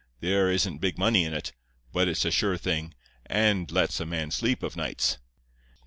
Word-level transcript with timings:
There 0.19 0.49
isn't 0.49 0.79
big 0.81 0.97
money 0.97 1.25
in 1.25 1.33
it, 1.35 1.51
but 1.93 2.07
it's 2.07 2.25
a 2.25 2.31
sure 2.31 2.57
thing, 2.57 2.95
and 3.27 3.69
lets 3.69 3.99
a 3.99 4.05
man 4.07 4.31
sleep 4.31 4.63
of 4.63 4.75
nights. 4.75 5.19